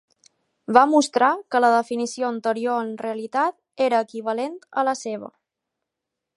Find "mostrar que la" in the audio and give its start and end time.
0.93-1.69